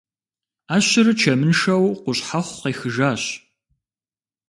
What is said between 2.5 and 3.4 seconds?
къехыжащ.